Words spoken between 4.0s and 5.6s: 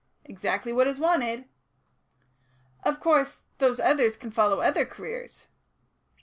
can follow other careers."